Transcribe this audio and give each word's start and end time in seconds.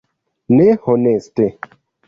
Ne 0.55 0.65
honeste! 0.93 1.51